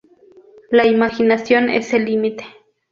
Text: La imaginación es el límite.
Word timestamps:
La 0.71 0.87
imaginación 0.87 1.69
es 1.69 1.93
el 1.93 2.05
límite. 2.05 2.43